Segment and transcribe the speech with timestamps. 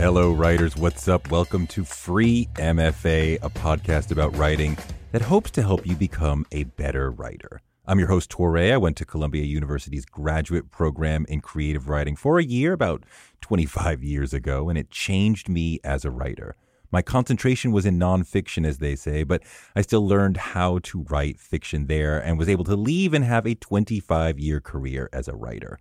[0.00, 0.78] Hello, writers.
[0.78, 1.30] What's up?
[1.30, 4.78] Welcome to Free MFA, a podcast about writing
[5.12, 7.60] that hopes to help you become a better writer.
[7.86, 8.72] I'm your host, Touré.
[8.72, 13.04] I went to Columbia University's graduate program in creative writing for a year, about
[13.42, 16.56] 25 years ago, and it changed me as a writer.
[16.90, 19.42] My concentration was in nonfiction, as they say, but
[19.76, 23.46] I still learned how to write fiction there and was able to leave and have
[23.46, 25.78] a 25 year career as a writer.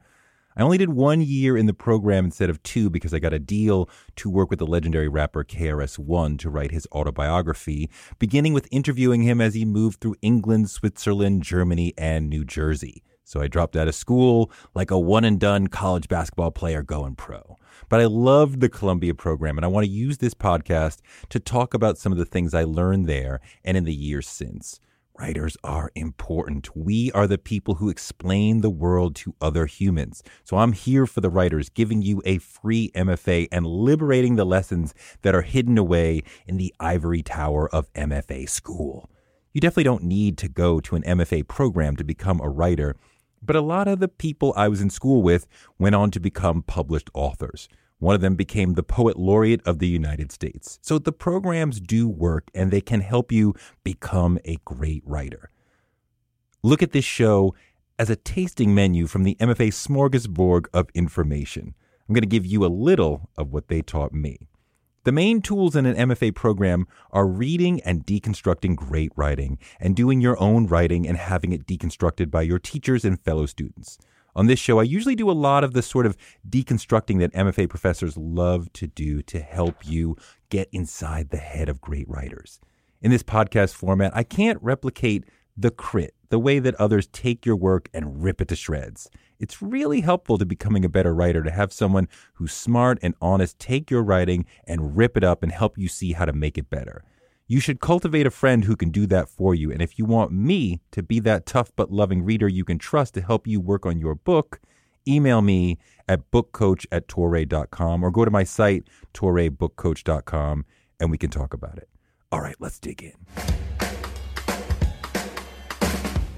[0.60, 3.40] I only did one year in the program instead of two because I got a
[3.40, 9.22] deal to work with the legendary rapper KRS-One to write his autobiography, beginning with interviewing
[9.22, 13.04] him as he moved through England, Switzerland, Germany, and New Jersey.
[13.24, 17.16] So I dropped out of school like a one and done college basketball player going
[17.16, 17.56] pro.
[17.88, 20.98] But I loved the Columbia program, and I want to use this podcast
[21.30, 24.82] to talk about some of the things I learned there and in the years since.
[25.20, 26.74] Writers are important.
[26.78, 30.24] We are the people who explain the world to other humans.
[30.46, 34.94] So I'm here for the writers, giving you a free MFA and liberating the lessons
[35.24, 39.10] that are hidden away in the ivory tower of MFA school.
[39.52, 42.96] You definitely don't need to go to an MFA program to become a writer,
[43.42, 45.48] but a lot of the people I was in school with
[45.78, 47.68] went on to become published authors.
[48.00, 50.80] One of them became the Poet Laureate of the United States.
[50.82, 55.52] So the programs do work and they can help you become a great writer.
[56.64, 57.54] Look at this show
[57.98, 61.76] as a tasting menu from the MFA smorgasbord of information.
[62.08, 64.48] I'm going to give you a little of what they taught me.
[65.04, 70.20] The main tools in an MFA program are reading and deconstructing great writing, and doing
[70.22, 73.98] your own writing and having it deconstructed by your teachers and fellow students.
[74.40, 76.16] On this show, I usually do a lot of the sort of
[76.50, 80.16] deconstructing that MFA professors love to do to help you
[80.48, 82.62] get inside the head of great writers.
[83.02, 85.26] In this podcast format, I can't replicate
[85.58, 89.10] the crit, the way that others take your work and rip it to shreds.
[89.40, 93.60] It's really helpful to becoming a better writer to have someone who's smart and honest
[93.60, 96.70] take your writing and rip it up and help you see how to make it
[96.70, 97.04] better.
[97.52, 99.72] You should cultivate a friend who can do that for you.
[99.72, 103.16] And if you want me to be that tough but loving reader you can trust
[103.16, 104.62] to help you work on your book,
[105.08, 108.84] email me at bookcoach at touré.com or go to my site,
[109.16, 110.64] tourebookcoach.com,
[111.00, 111.90] and we can talk about it.
[112.32, 113.16] All right, let's dig in.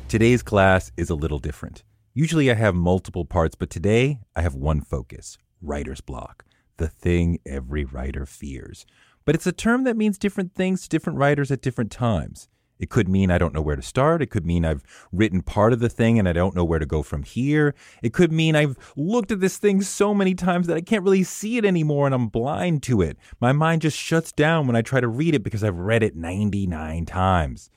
[0.07, 1.83] Today's class is a little different.
[2.13, 6.45] Usually I have multiple parts, but today I have one focus writer's block,
[6.81, 8.87] the thing every writer fears.
[9.23, 12.49] But it's a term that means different things to different writers at different times.
[12.79, 14.23] It could mean I don't know where to start.
[14.23, 14.81] It could mean I've
[15.11, 17.75] written part of the thing and I don't know where to go from here.
[18.01, 21.23] It could mean I've looked at this thing so many times that I can't really
[21.23, 23.17] see it anymore and I'm blind to it.
[23.39, 26.15] My mind just shuts down when I try to read it because I've read it
[26.15, 27.69] 99 times.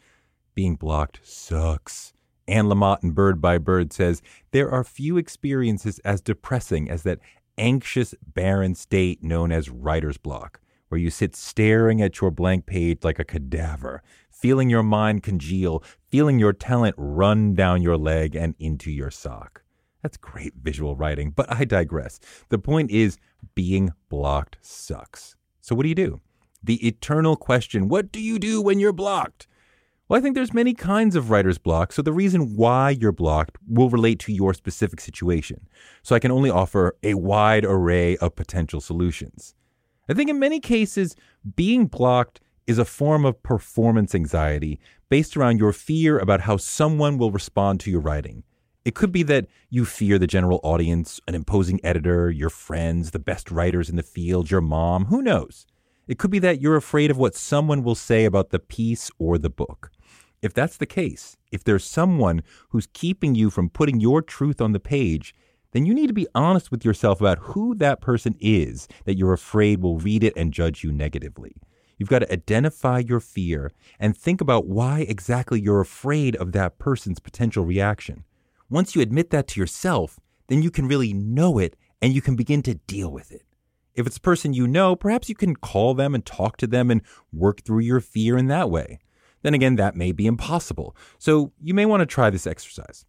[0.55, 2.15] Being blocked sucks.
[2.49, 4.23] Anne Lamott in Bird by Bird says
[4.53, 7.19] there are few experiences as depressing as that
[7.59, 10.61] anxious, barren state known as writer's block
[10.95, 14.01] where you sit staring at your blank page like a cadaver,
[14.31, 19.63] feeling your mind congeal, feeling your talent run down your leg and into your sock.
[20.03, 22.21] That's great visual writing, but I digress.
[22.49, 23.19] The point is,
[23.57, 25.35] being blocked sucks.
[25.61, 26.21] So, what do you do?
[26.63, 29.49] The eternal question what do you do when you're blocked?
[30.07, 33.57] Well, I think there's many kinds of writer's block, so the reason why you're blocked
[33.67, 35.67] will relate to your specific situation.
[36.03, 39.55] So I can only offer a wide array of potential solutions.
[40.07, 41.17] I think in many cases,
[41.57, 44.79] being blocked is a form of performance anxiety
[45.09, 48.43] based around your fear about how someone will respond to your writing.
[48.85, 53.19] It could be that you fear the general audience, an imposing editor, your friends, the
[53.19, 55.67] best writers in the field, your mom, who knows?
[56.07, 59.39] It could be that you're afraid of what someone will say about the piece or
[59.39, 59.91] the book.
[60.45, 64.73] If that's the case, if there's someone who's keeping you from putting your truth on
[64.73, 65.35] the page,
[65.73, 69.33] then you need to be honest with yourself about who that person is that you're
[69.33, 71.57] afraid will read it and judge you negatively.
[71.97, 76.79] You've got to identify your fear and think about why exactly you're afraid of that
[76.79, 78.25] person's potential reaction.
[78.69, 82.37] Once you admit that to yourself, then you can really know it and you can
[82.37, 83.47] begin to deal with it.
[83.95, 86.91] If it's a person you know, perhaps you can call them and talk to them
[86.91, 87.01] and
[87.33, 88.99] work through your fear in that way.
[89.45, 90.97] Then again, that may be impossible.
[91.19, 93.05] So you may want to try this exercise.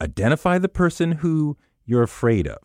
[0.00, 2.58] Identify the person who you're afraid of.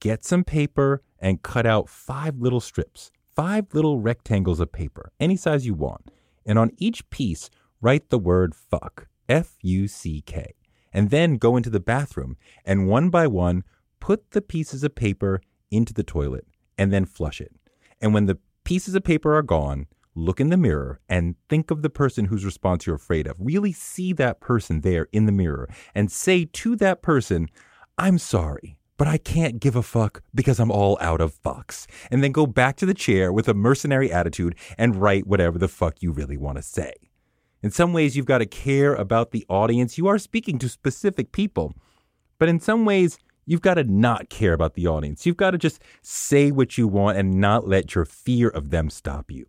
[0.00, 5.34] Get some paper and cut out five little strips, five little rectangles of paper, any
[5.34, 6.10] size you want.
[6.44, 7.48] And on each piece,
[7.80, 10.52] write the word fuck, F U C K.
[10.92, 13.64] And then go into the bathroom and one by one,
[13.98, 15.40] put the pieces of paper
[15.70, 16.46] into the toilet
[16.76, 17.52] and then flush it.
[18.00, 21.82] And when the pieces of paper are gone, look in the mirror and think of
[21.82, 23.36] the person whose response you're afraid of.
[23.38, 27.48] Really see that person there in the mirror and say to that person,
[27.96, 31.86] I'm sorry, but I can't give a fuck because I'm all out of fucks.
[32.10, 35.68] And then go back to the chair with a mercenary attitude and write whatever the
[35.68, 36.92] fuck you really want to say.
[37.62, 39.98] In some ways, you've got to care about the audience.
[39.98, 41.74] You are speaking to specific people.
[42.38, 45.26] But in some ways, you've got to not care about the audience.
[45.26, 48.88] You've got to just say what you want and not let your fear of them
[48.88, 49.44] stop you.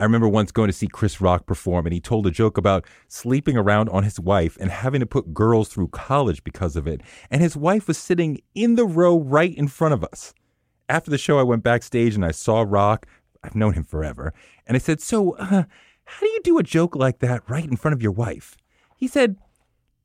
[0.00, 2.86] I remember once going to see Chris Rock perform, and he told a joke about
[3.08, 7.00] sleeping around on his wife and having to put girls through college because of it.
[7.32, 10.34] And his wife was sitting in the row right in front of us.
[10.88, 13.06] After the show, I went backstage and I saw Rock.
[13.42, 14.32] I've known him forever.
[14.68, 15.64] And I said, So, uh,
[16.04, 18.56] how do you do a joke like that right in front of your wife?
[18.96, 19.36] He said,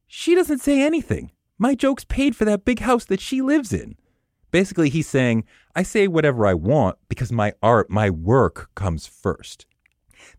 [0.07, 1.31] She doesn't say anything.
[1.59, 3.95] My joke's paid for that big house that she lives in.
[4.49, 5.43] Basically, he's saying,
[5.75, 9.67] I say whatever I want because my art, my work comes first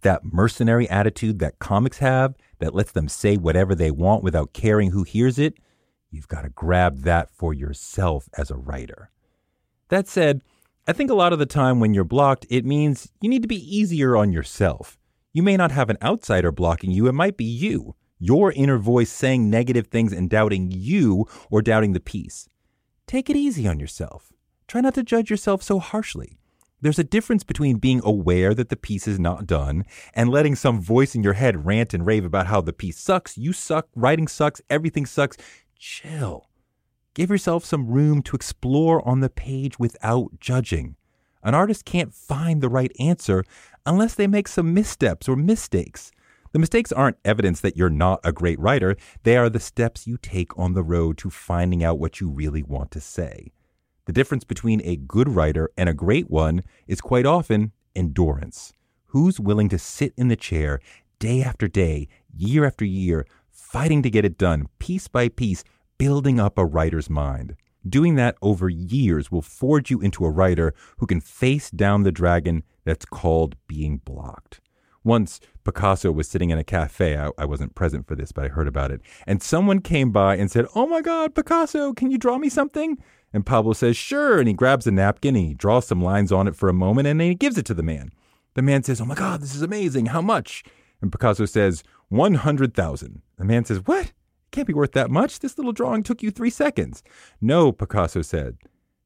[0.03, 4.91] that mercenary attitude that comics have that lets them say whatever they want without caring
[4.91, 5.59] who hears it,
[6.11, 9.11] you've got to grab that for yourself as a writer.
[9.89, 10.43] That said,
[10.87, 13.49] I think a lot of the time when you're blocked, it means you need to
[13.49, 14.99] be easier on yourself.
[15.33, 19.11] You may not have an outsider blocking you, it might be you, your inner voice
[19.11, 22.49] saying negative things and doubting you or doubting the piece.
[23.07, 24.33] Take it easy on yourself.
[24.67, 26.39] Try not to judge yourself so harshly.
[26.85, 30.83] There's a difference between being aware that the piece is not done and letting some
[30.83, 34.29] voice in your head rant and rave about how the piece sucks, you suck, writing
[34.29, 35.39] sucks, everything sucks.
[35.79, 36.51] Chill.
[37.15, 40.97] Give yourself some room to explore on the page without judging.
[41.43, 43.45] An artist can't find the right answer
[43.87, 46.13] unless they make some missteps or mistakes.
[46.53, 50.19] The mistakes aren't evidence that you're not a great writer, they are the steps you
[50.19, 53.54] take on the road to finding out what you really want to say.
[54.07, 58.73] The difference between a good writer and a great one is quite often endurance.
[59.07, 60.81] Who's willing to sit in the chair
[61.19, 65.65] day after day, year after year, fighting to get it done, piece by piece,
[65.97, 67.57] building up a writer's mind?
[67.89, 72.13] Doing that over years will forge you into a writer who can face down the
[72.13, 74.61] dragon that's called being blocked.
[75.03, 77.17] Once Picasso was sitting in a cafe.
[77.17, 79.01] I, I, wasn't present for this, but I heard about it.
[79.27, 82.99] And someone came by and said, Oh my God, Picasso, can you draw me something?
[83.35, 84.39] And Pablo says, Sure.
[84.39, 87.09] And he grabs a napkin and he draws some lines on it for a moment
[87.09, 88.13] and then he gives it to the man.
[88.55, 90.07] The man says, Oh my God, this is amazing.
[90.07, 90.63] How much?
[91.03, 93.23] And Picasso says, 100,000.
[93.37, 94.07] The man says, What?
[94.07, 94.13] It
[94.53, 95.41] can't be worth that much.
[95.41, 97.03] This little drawing took you three seconds.
[97.41, 98.57] No, Picasso said,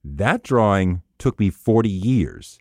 [0.04, 2.58] That drawing took me 40 years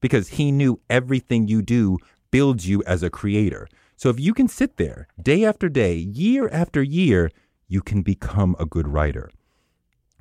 [0.00, 1.98] because he knew everything you do
[2.30, 3.68] builds you as a creator.
[3.96, 7.30] So if you can sit there day after day, year after year,
[7.68, 9.30] you can become a good writer.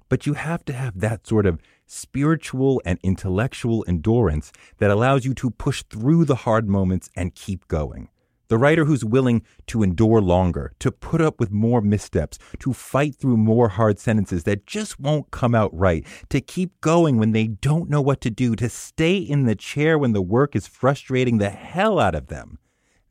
[0.09, 5.33] But you have to have that sort of spiritual and intellectual endurance that allows you
[5.35, 8.09] to push through the hard moments and keep going.
[8.47, 13.15] The writer who's willing to endure longer, to put up with more missteps, to fight
[13.15, 17.45] through more hard sentences that just won't come out right, to keep going when they
[17.45, 21.37] don't know what to do, to stay in the chair when the work is frustrating
[21.37, 22.57] the hell out of them.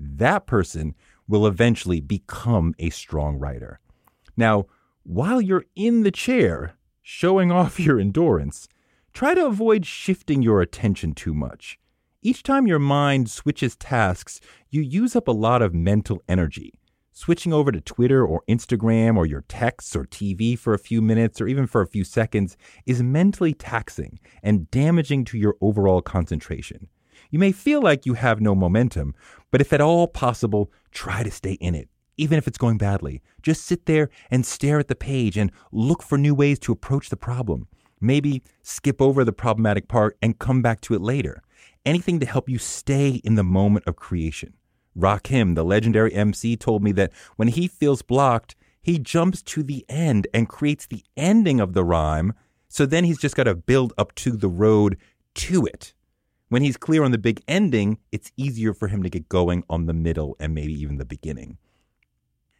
[0.00, 0.97] That person
[1.28, 3.78] will eventually become a strong writer.
[4.37, 4.67] Now,
[5.05, 6.75] while you're in the chair,
[7.11, 8.69] showing off your endurance,
[9.15, 11.79] try to avoid shifting your attention too much.
[12.21, 16.75] Each time your mind switches tasks, you use up a lot of mental energy.
[17.12, 21.41] Switching over to Twitter or Instagram or your texts or TV for a few minutes
[21.41, 26.88] or even for a few seconds is mentally taxing and damaging to your overall concentration.
[27.31, 29.15] You may feel like you have no momentum,
[29.50, 33.22] but if at all possible, try to stay in it even if it's going badly.
[33.40, 37.08] Just sit there and stare at the page and look for new ways to approach
[37.08, 37.68] the problem.
[38.00, 41.42] Maybe skip over the problematic part and come back to it later.
[41.87, 44.52] Anything to help you stay in the moment of creation.
[44.96, 49.84] Rakim, the legendary MC, told me that when he feels blocked, he jumps to the
[49.88, 52.32] end and creates the ending of the rhyme.
[52.68, 54.98] So then he's just got to build up to the road
[55.34, 55.94] to it.
[56.48, 59.87] When he's clear on the big ending, it's easier for him to get going on
[59.87, 61.58] the middle and maybe even the beginning.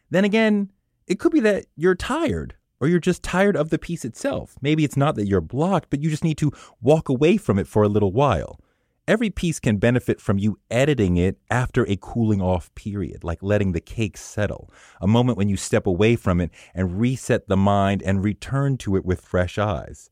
[0.09, 0.71] Then again,
[1.07, 4.55] it could be that you're tired or you're just tired of the piece itself.
[4.61, 6.51] Maybe it's not that you're blocked, but you just need to
[6.81, 8.59] walk away from it for a little while.
[9.09, 13.71] every piece can benefit from you editing it after a cooling off period, like letting
[13.71, 18.03] the cake settle, a moment when you step away from it and reset the mind
[18.03, 20.11] and return to it with fresh eyes.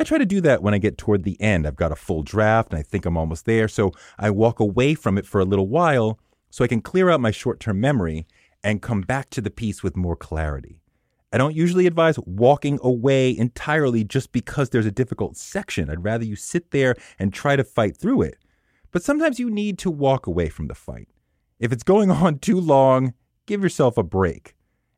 [0.00, 1.66] I try to do that when I get toward the end.
[1.66, 4.94] I've got a full draft and I think I'm almost there, so I walk away
[4.94, 8.26] from it for a little while so I can clear out my short term memory
[8.62, 10.80] and come back to the piece with more clarity.
[11.32, 15.90] I don't usually advise walking away entirely just because there's a difficult section.
[15.90, 18.38] I'd rather you sit there and try to fight through it.
[18.90, 21.08] But sometimes you need to walk away from the fight.
[21.58, 23.12] If it's going on too long,
[23.46, 24.54] give yourself a break.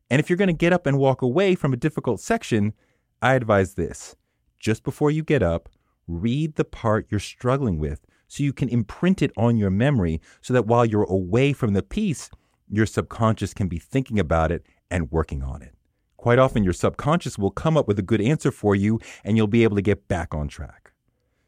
[0.09, 2.73] And if you're going to get up and walk away from a difficult section,
[3.21, 4.15] I advise this.
[4.59, 5.69] Just before you get up,
[6.07, 10.53] read the part you're struggling with so you can imprint it on your memory so
[10.53, 12.29] that while you're away from the piece,
[12.71, 15.75] your subconscious can be thinking about it and working on it.
[16.15, 19.47] Quite often, your subconscious will come up with a good answer for you and you'll
[19.47, 20.93] be able to get back on track.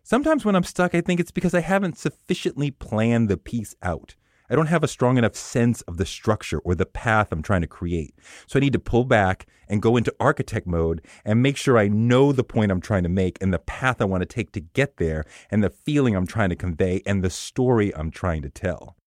[0.04, 4.16] Sometimes when I'm stuck, I think it's because I haven't sufficiently planned the piece out.
[4.50, 7.62] I don't have a strong enough sense of the structure or the path I'm trying
[7.62, 8.14] to create.
[8.46, 11.88] So I need to pull back and go into architect mode and make sure I
[11.88, 14.60] know the point I'm trying to make and the path I want to take to
[14.60, 18.50] get there and the feeling I'm trying to convey and the story I'm trying to
[18.50, 18.98] tell.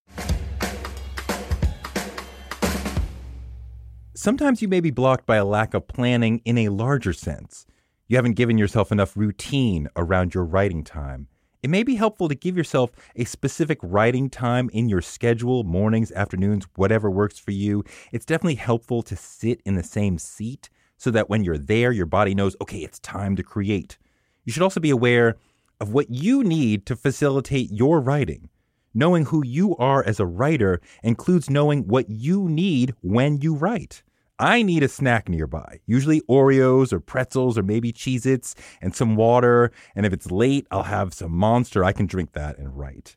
[4.18, 7.66] Sometimes you may be blocked by a lack of planning in a larger sense.
[8.08, 11.28] You haven't given yourself enough routine around your writing time.
[11.62, 16.12] It may be helpful to give yourself a specific writing time in your schedule, mornings,
[16.12, 17.84] afternoons, whatever works for you.
[18.10, 22.06] It's definitely helpful to sit in the same seat so that when you're there, your
[22.06, 23.98] body knows, okay, it's time to create.
[24.46, 25.36] You should also be aware
[25.78, 28.48] of what you need to facilitate your writing.
[28.94, 34.02] Knowing who you are as a writer includes knowing what you need when you write.
[34.38, 39.16] I need a snack nearby, usually Oreos or pretzels or maybe Cheez Its and some
[39.16, 39.72] water.
[39.94, 41.84] And if it's late, I'll have some monster.
[41.84, 43.16] I can drink that and write.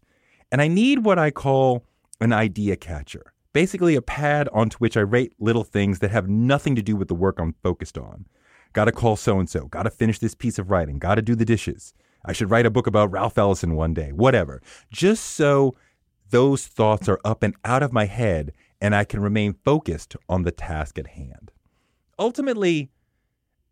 [0.52, 1.86] And I need what I call
[2.22, 6.76] an idea catcher, basically a pad onto which I write little things that have nothing
[6.76, 8.26] to do with the work I'm focused on.
[8.72, 11.94] Gotta call so and so, gotta finish this piece of writing, gotta do the dishes.
[12.26, 14.62] I should write a book about Ralph Ellison one day, whatever.
[14.92, 15.76] Just so
[16.30, 20.44] those thoughts are up and out of my head and I can remain focused on
[20.44, 21.52] the task at hand.
[22.18, 22.92] Ultimately,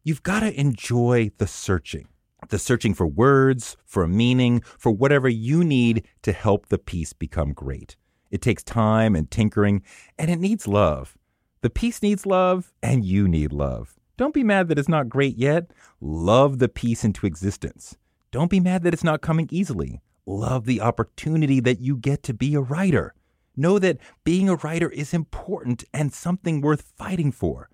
[0.04, 2.08] you've got to enjoy the searching,
[2.50, 7.54] the searching for words, for meaning, for whatever you need to help the piece become
[7.54, 7.96] great.
[8.32, 9.84] It takes time and tinkering,
[10.18, 11.18] and it needs love.
[11.62, 13.96] The piece needs love, and you need love.
[14.18, 15.72] Don't be mad that it's not great yet.
[16.02, 17.98] Love the piece into existence.
[18.32, 20.02] Don't be mad that it's not coming easily.
[20.26, 23.14] Love the opportunity that you get to be a writer.
[23.58, 27.70] Know that being a writer is important and something worth fighting for.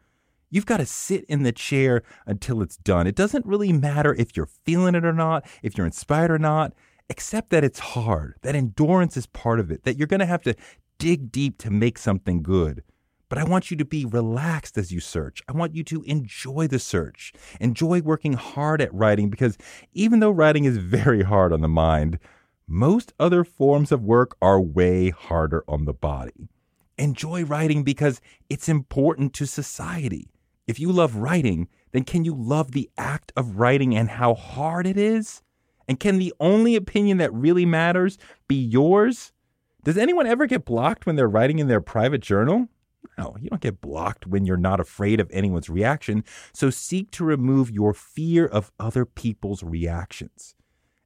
[0.49, 3.05] You've got to sit in the chair until it's done.
[3.05, 6.73] It doesn't really matter if you're feeling it or not, if you're inspired or not,
[7.09, 10.43] except that it's hard, that endurance is part of it, that you're going to have
[10.43, 10.55] to
[10.99, 12.83] dig deep to make something good.
[13.29, 15.41] But I want you to be relaxed as you search.
[15.49, 19.57] I want you to enjoy the search, enjoy working hard at writing because
[19.93, 22.19] even though writing is very hard on the mind,
[22.67, 26.50] most other forms of work are way harder on the body.
[26.98, 30.29] Enjoy writing because it's important to society.
[30.67, 34.88] If you love writing, then can you love the act of writing and how hard
[34.88, 35.41] it is?
[35.88, 38.17] And can the only opinion that really matters
[38.48, 39.34] be yours?
[39.84, 42.70] Does anyone ever get blocked when they're writing in their private journal?
[43.17, 46.24] No, you don't get blocked when you're not afraid of anyone's reaction.
[46.53, 50.52] So seek to remove your fear of other people's reactions.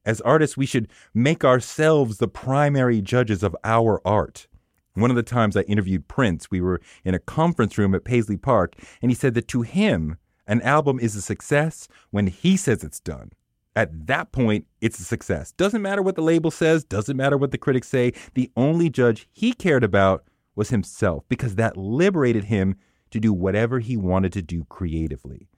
[0.08, 4.48] As artists, we should make ourselves the primary judges of our art.
[4.94, 8.38] One of the times I interviewed Prince, we were in a conference room at Paisley
[8.38, 12.82] Park, and he said that to him, an album is a success when he says
[12.82, 13.32] it's done.
[13.76, 15.52] At that point, it's a success.
[15.52, 18.14] Doesn't matter what the label says, doesn't matter what the critics say.
[18.32, 20.24] The only judge he cared about
[20.56, 22.76] was himself because that liberated him
[23.10, 25.50] to do whatever he wanted to do creatively.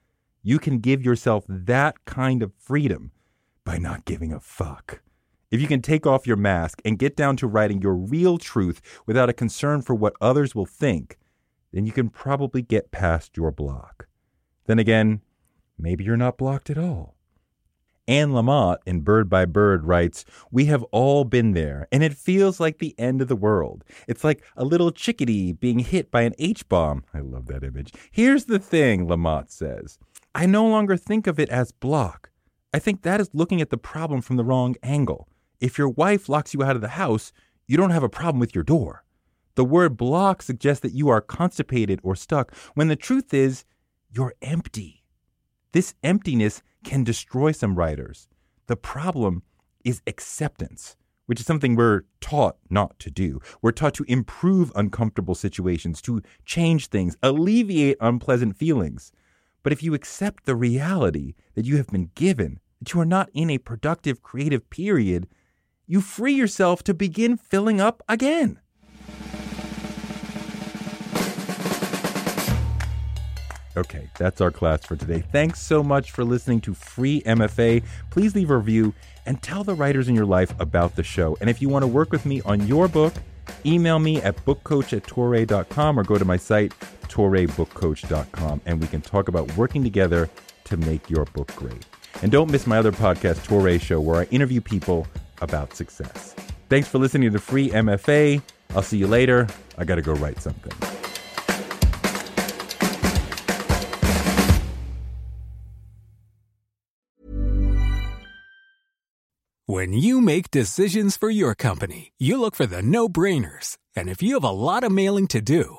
[0.42, 3.12] You can give yourself that kind of freedom
[3.64, 5.02] by not giving a fuck.
[5.50, 8.80] If you can take off your mask and get down to writing your real truth
[9.06, 11.18] without a concern for what others will think,
[11.72, 14.06] then you can probably get past your block.
[14.66, 15.22] Then again,
[15.78, 17.16] maybe you're not blocked at all.
[18.06, 22.58] Anne Lamott in Bird by Bird writes, We have all been there, and it feels
[22.58, 23.84] like the end of the world.
[24.08, 27.04] It's like a little chickadee being hit by an H bomb.
[27.14, 27.92] I love that image.
[28.10, 29.98] Here's the thing, Lamott says
[30.34, 32.30] I no longer think of it as block.
[32.72, 35.28] I think that is looking at the problem from the wrong angle.
[35.60, 37.32] If your wife locks you out of the house,
[37.66, 39.04] you don't have a problem with your door.
[39.56, 43.64] The word block suggests that you are constipated or stuck, when the truth is,
[44.10, 45.02] you're empty.
[45.72, 48.28] This emptiness can destroy some writers.
[48.68, 49.42] The problem
[49.84, 50.96] is acceptance.
[51.30, 53.40] which is something we're taught not to do.
[53.62, 59.12] We're taught to improve uncomfortable situations, to change things, alleviate unpleasant feelings.
[59.62, 63.30] But if you accept the reality that you have been given, that you are not
[63.34, 65.28] in a productive creative period,
[65.86, 68.60] you free yourself to begin filling up again.
[73.76, 75.22] Okay, that's our class for today.
[75.32, 77.84] Thanks so much for listening to Free MFA.
[78.10, 78.94] Please leave a review
[79.26, 81.36] and tell the writers in your life about the show.
[81.40, 83.14] And if you want to work with me on your book,
[83.64, 86.74] email me at bookcoach at or go to my site,
[87.10, 90.30] tourebookcoach.com, and we can talk about working together
[90.64, 91.84] to make your book great.
[92.22, 95.06] And don't miss my other podcast, Touré Show, where I interview people
[95.40, 96.34] about success.
[96.68, 98.40] Thanks for listening to the Free MFA.
[98.74, 99.48] I'll see you later.
[99.76, 100.72] I got to go write something.
[109.66, 113.78] When you make decisions for your company, you look for the no brainers.
[113.94, 115.78] And if you have a lot of mailing to do,